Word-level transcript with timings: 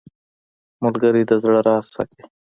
ملګری 0.81 1.23
د 1.29 1.31
زړه 1.43 1.59
راز 1.67 1.85
ساتي 1.95 2.21